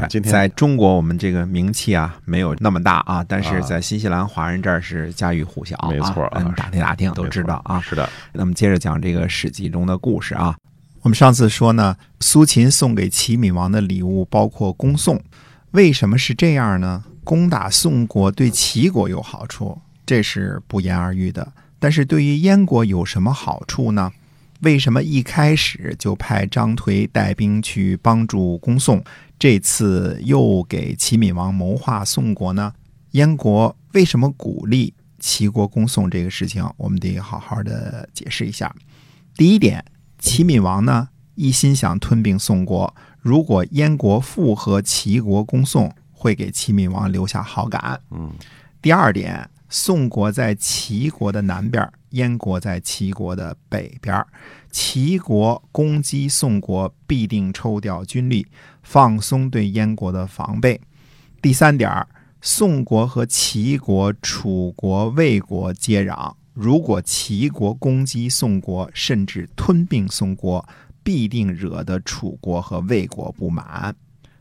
[0.00, 7.80] 对，今天在中国我们这个名气啊没有那么大啊，但是在新西兰华人这儿是家喻户晓啊，没错啊嗯打听打听都知道啊。
[7.80, 10.56] 是的，那么接着讲这个《史记》中的故事啊。
[11.02, 15.22] 我们上次说呢，苏秦送给齐闵王的礼物包括恭宋，
[15.70, 17.04] 为什么是这样呢？
[17.22, 21.52] 攻打宋国对齐国有好处，这是不言而喻的。
[21.78, 24.10] 但是对于燕国有什么好处呢？
[24.62, 29.04] 为什么一开始就派张颓带兵去帮助攻宋，
[29.38, 32.72] 这次又给齐闵王谋划宋国呢？
[33.12, 38.74] 燕国为什么鼓励齐国攻宋这个事情，我们得好好的解释一下。
[39.34, 39.84] 第一点，
[40.18, 48.00] 齐闵王呢一心想吞并宋国，如果燕国附和齐国攻宋，会给齐闵王留下好感。
[48.10, 48.32] 嗯，
[48.80, 54.24] 第二点，宋国在齐国的南边，燕国在齐国的北边。
[54.70, 58.46] 齐国攻击宋国，必定抽调军力，
[58.86, 60.80] 放松对燕国的防备。
[61.42, 62.06] 第三点，
[62.40, 70.64] 宋国和齐国、楚国、魏国接壤，如果齐国攻击宋国，甚至吞并宋国，
[71.02, 73.92] 必定惹得楚国和魏国不满，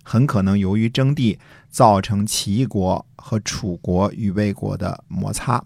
[0.03, 1.39] 很可能由于争地，
[1.71, 5.61] 造成齐国和楚国与魏国的摩擦。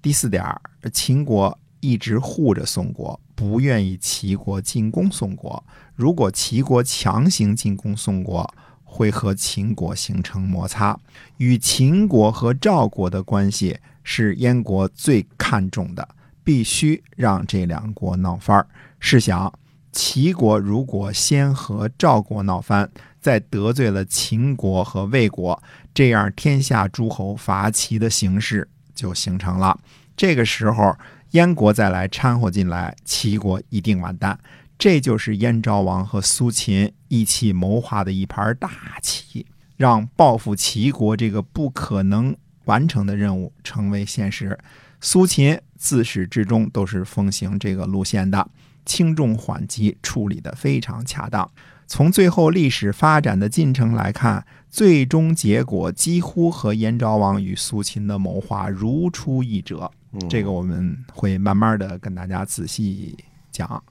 [0.00, 0.44] 第四点，
[0.92, 5.62] 秦国一直护着宋国，不愿意齐国进攻宋国。
[5.94, 8.48] 如果齐国强行进攻宋国，
[8.84, 10.98] 会和秦国形成摩擦。
[11.36, 16.08] 与秦国和赵国的关系是燕国最看重的，
[16.42, 18.66] 必须让这两国闹翻儿。
[18.98, 19.52] 试想，
[19.92, 29.78] 齐国如果先和赵国闹翻，再得罪了秦国和魏国，这样天下诸侯伐齐的形势就形成了。
[30.16, 30.96] 这个时候，
[31.32, 34.38] 燕国再来掺和进来，齐国一定完蛋。
[34.78, 38.70] 这就是燕昭王和苏秦一起谋划的一盘大
[39.02, 39.44] 棋，
[39.76, 44.58] 让报复齐国这个不可能完成的任务成为现实。
[45.00, 48.48] 苏秦自始至终都是奉行这个路线的，
[48.86, 51.50] 轻重缓急处理的非常恰当。
[51.86, 59.90] 从最后历史发展的进程来看，最终结果几乎和燕昭王与苏秦的谋划如出一辙。
[60.28, 63.16] 这个我们会慢慢的跟大家仔细
[63.50, 63.82] 讲。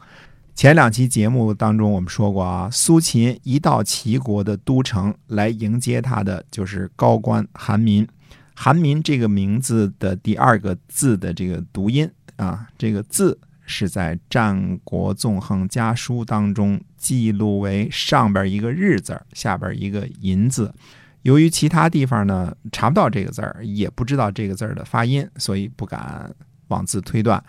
[0.55, 8.07] 前两期节目当中，我们说过啊，苏秦一到齐国的都城，来迎接他的就是高官韩民。
[8.55, 20.73] 韩民这个名字的第二个字的这个读音啊，这个字是在《战国纵横家书》当中记录为上边一个日字，下边一个银字。
[21.21, 26.33] 由于其他地方呢查不到这个字儿，也不知道这个字儿的发音，所以不敢
[26.69, 27.43] 妄自推断。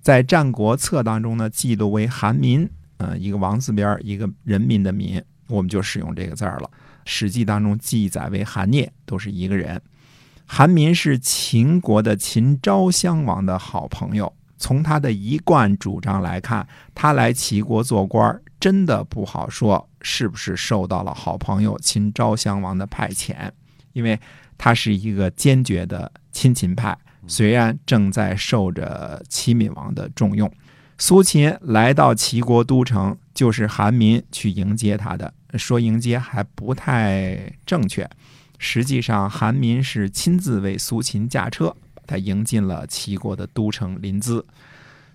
[0.00, 2.68] 在《战国策》当中呢，记录为韩民，
[2.98, 6.70] 呃，一个王字边，一个人民的民，我们就使用这个字儿了。
[7.06, 9.80] 《史记》当中记载为韩聂，都是一个人。
[10.44, 14.30] 韩民是秦国的秦昭襄王的好朋友。
[14.64, 23.36] 从他的一贯主张来看，他来齐国做官儿，真的不好说是不是受到了好朋友秦昭襄王的派遣，
[23.92, 24.18] 因为
[24.56, 26.96] 他是一个坚决的亲秦派。
[27.26, 30.50] 虽然正在受着齐闵王的重用，
[30.96, 35.30] 苏秦来到齐国都城，就是韩民去迎接他的。
[35.58, 38.08] 说迎接还不太正确，
[38.58, 44.42] 实际上韩民是亲自为苏秦驾车，把他迎进了齐国的都城临淄。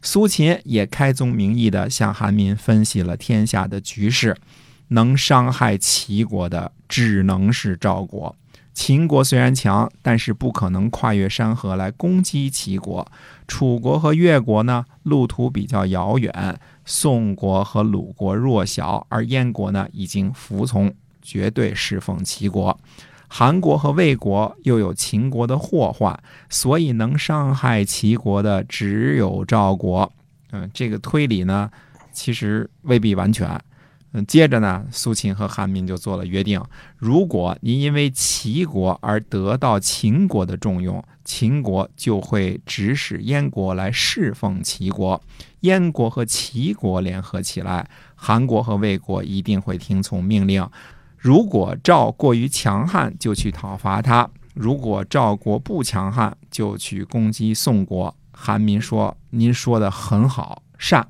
[0.01, 4.38] 苏秦也开宗明义地向韩民分析了天下的局势，
[4.89, 8.36] 能伤害齐国的只能是赵国。
[8.74, 13.06] 秦国虽然强，但是不可能跨越山河来攻击齐国。
[13.45, 16.31] 楚国和越国呢，路途比较遥远；
[16.86, 22.80] 宋国和鲁国弱小，而燕国呢，已经服从，绝对侍奉齐国。
[23.31, 30.11] 韩国和魏国又有秦国的祸患，所以能伤害齐国的只有赵国。
[30.51, 31.69] 嗯，这个推理呢，
[32.11, 33.47] 其实未必完全。
[34.13, 36.59] 嗯，接着呢，苏秦和韩民就做了约定：
[36.97, 45.21] 如果您因为齐国而得到秦国的重用，秦国就会指使燕国来侍奉齐国；
[45.59, 50.67] 燕国和齐国联合起来，韩国和魏国一定会听从命令。
[51.19, 58.16] 如果赵过于强悍，就去讨伐他；如果赵国不强悍，就去攻击宋国。
[58.31, 61.06] 韩民说：“您说的很好，善。”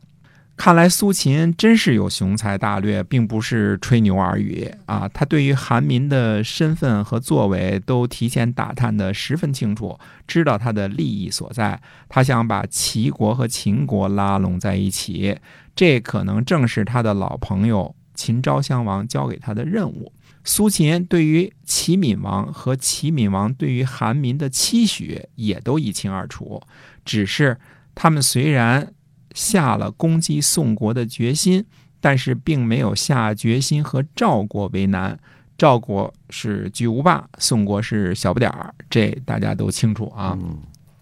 [0.57, 5.07] 看来苏秦真是有雄才大略，并不是吹牛而已啊！
[5.13, 9.97] 他对于韩民的身份和作为都提前打探得十分清楚，
[10.27, 11.79] 知道他的利益所在。
[12.09, 15.37] 他想把齐国和秦国拉拢在一起，
[15.73, 20.11] 这可能正是他的老朋友秦昭襄王交给他的任务。
[20.43, 26.61] 苏秦对于齐闵王和齐闵王对于韩民的期许也都一清二楚，
[27.05, 27.57] 只是
[27.95, 28.93] 他们虽然。
[29.35, 31.63] 下了攻击宋国的决心，
[32.01, 35.17] 但是并没有下决心和赵国为难。
[35.55, 40.35] 赵国是巨无霸，宋国是小不点儿，这大家都清楚啊。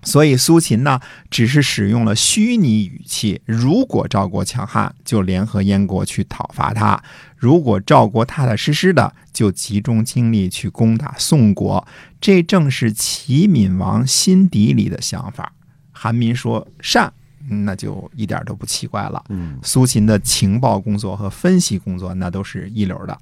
[0.07, 6.97] 所以苏秦呢，只是使用了虚拟语气：如果赵国强悍，就联合燕国去讨伐他；
[7.35, 11.85] 如果赵国踏踏实实的，就集中精力去攻打宋国。
[12.21, 15.51] 这正是齐闵王心底里的想法。
[15.91, 17.11] 韩民说善。
[17.49, 19.23] 那就一点都不奇怪了。
[19.29, 23.17] 嗯，苏秦的情报工作和分析工作那都是一流的。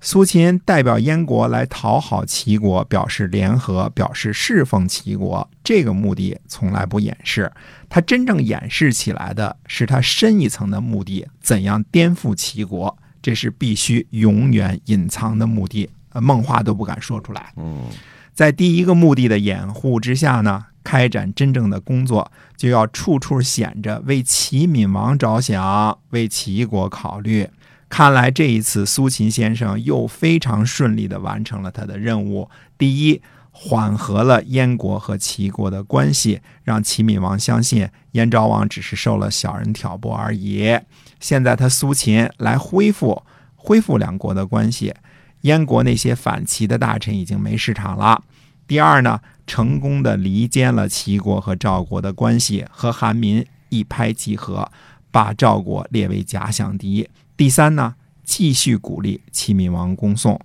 [0.00, 7.50] 苏秦代表燕国来讨好齐国，表示联合，表示侍奉齐国，这个目的从来不掩饰。
[7.88, 12.96] 他真正掩饰起来的是他深一层的目的：怎样颠覆齐国？
[13.20, 17.52] 这是必须永远隐藏的目的，梦话都不敢说出来。
[17.56, 17.86] 嗯，
[18.32, 20.66] 在第一个目的的掩护之下呢？
[20.84, 27.46] 开展真正的工作，就要处处显着为齐闵王着想，为齐国考虑。
[27.88, 32.48] 看来这一次苏秦先生又非常顺利地完成了他的任务。
[32.76, 40.78] 第一，缓和了燕国和齐国的关系，让齐闵王相信燕昭王只是受了小人挑拨而已。
[41.18, 43.22] 现在他苏秦来恢复
[43.56, 44.94] 恢复两国的关系，
[45.40, 48.22] 燕国那些反齐的大臣已经没市场了。
[48.66, 49.20] 第二呢？
[49.46, 54.70] 成功的离间了齐国和赵国的关系，和韩民一拍即合，
[55.10, 57.08] 把赵国列为假想敌。
[57.38, 57.94] 第三呢，
[58.24, 60.38] 继续鼓励齐闵王攻宋。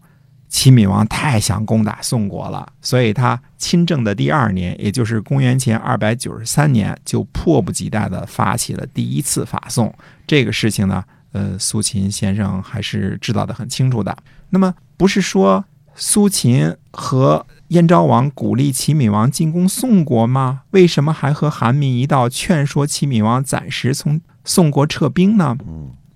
[0.48, 9.92] 齐闵王太想攻打宋国了，所以他亲政的第二年，也就是公元前二百九十三年，就迫不及待地发起了第一次法宋。
[10.28, 14.16] 这个事情呢，呃，苏秦先生还是知道的很清楚的。
[14.52, 20.62] 那么，不是说苏秦和燕昭王鼓励齐闵王进攻宋国吗？
[20.70, 25.58] 为什么还和韩民一道劝说齐闵王暂时从宋国撤兵呢？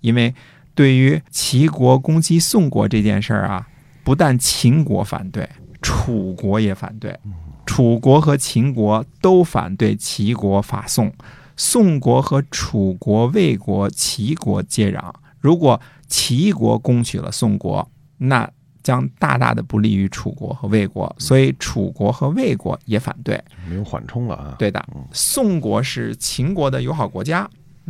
[0.00, 0.32] 因为
[0.78, 3.66] 对于齐国攻击宋国这件事儿啊，
[4.04, 5.48] 不但秦国反对，
[5.82, 7.18] 楚国也反对。
[7.66, 11.12] 楚国和秦国都反对齐国伐宋，
[11.56, 15.12] 宋国和楚国、魏国、齐国接壤。
[15.40, 18.48] 如果齐国攻取了宋国，那。
[18.80, 23.38] 将大大的不利于楚国和魏国，所以楚国和魏国也反对，
[23.68, 24.56] 没有缓冲了啊。
[24.58, 24.82] 对的，
[25.12, 27.46] 宋国是秦国的友好国家，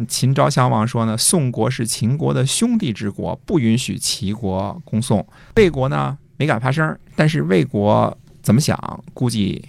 [0.06, 5.27] 秦昭襄王说呢，宋国是秦国的兄弟之国，不允许齐国攻宋。
[5.56, 9.65] 魏国呢没敢发声，但是魏国怎么想，估计。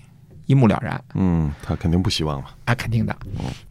[0.45, 3.15] 一目了然，嗯，他肯定不希望了啊，肯定的。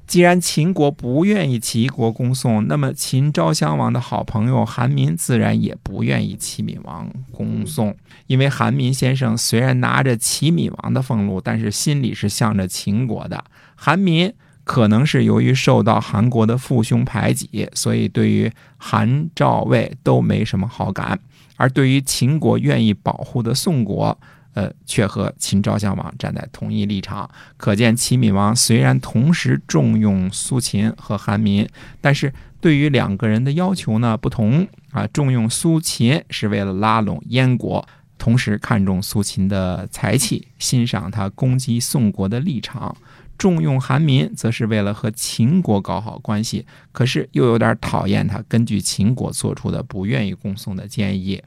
[0.06, 7.96] 既然秦国不愿意齐国攻宋，那么秦昭襄王的好朋友韩民自然也不愿意齐闵王攻宋，
[8.28, 13.42] 因为韩民先生虽然拿着齐闵王的俸禄，但是心里是向着秦国的。
[13.74, 14.32] 韩民
[14.68, 21.18] 可能是由于受到韩国的父兄排挤，所以对于韩赵魏都没什么好感，
[21.56, 24.16] 而对于秦国愿意保护的宋国。
[24.54, 31.68] 呃，却和秦昭襄王站在同一立场，可见齐闵王虽然同时重用苏秦和韩民，
[32.00, 35.06] 但是对于两个人的要求呢不同啊。
[35.12, 42.92] 重用苏秦是为了拉拢燕国，同时看重苏秦的才气，欣赏他攻击宋国的立场；
[43.38, 51.40] 重用韩民，则是为了和秦国搞好关系，可是又有点讨厌他根据秦国做出的不愿意供宋的建议。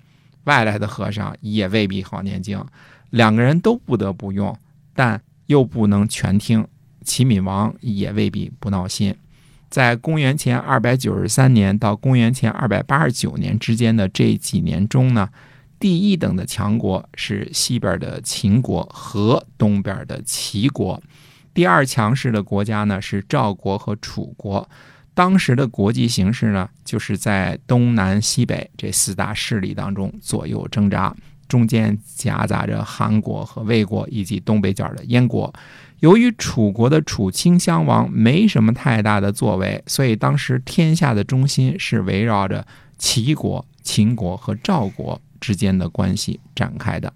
[0.45, 2.65] 外来的和尚也未必好念经。
[3.12, 4.57] 两个人都不得不用，
[4.95, 6.65] 但又不能全听。
[7.03, 9.13] 齐闵王也未必不闹心。
[9.69, 15.29] 在公元前二百九十三年到公元前二百八十九年之间的这几年中呢，
[15.79, 21.01] 第一等的强国是西边的秦国和东边的齐国，
[21.53, 24.67] 第二强势的国家呢是赵国和楚国。
[25.13, 31.13] 当时的国际形势呢，就是在东南西北这四大势力当中左右挣扎，
[31.50, 35.53] 中间夹杂着韩国和魏国以及东北角的燕国。
[36.00, 42.65] 由于楚国的楚顷襄王没什么太大的作为，所以当时天下的中心是围绕着
[42.98, 47.13] 齐国、秦国和赵国之间的关系展开的。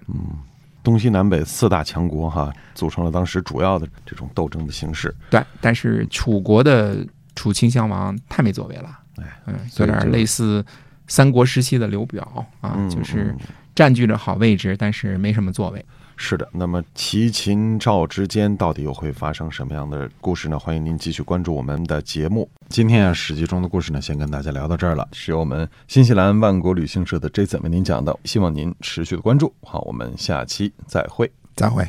[0.85, 5.13] 东西南北四大强国哈，组成了当时主要的这种斗争的形式。
[5.29, 10.63] 对，但是楚国的楚顷襄王太没作为了，哎，嗯，有点类似
[11.07, 15.85] 三国时期的刘表啊，嗯就是嗯占据着好位置，但是没什么作为。
[16.17, 16.47] 是的。
[16.53, 20.57] 那么齐秦赵之间到底又会发生什么样的故事呢？
[20.57, 22.49] 欢迎您继续关注我们的节目。
[22.69, 25.05] 今天啊，史记中的故事呢，先跟大家聊到这儿了。
[25.11, 29.53] 是由我们新西兰万国旅行社的 Jason 为您讲的，希望您持续的关注。
[29.61, 31.29] 好，我们下期再会。
[31.53, 31.85] 再会。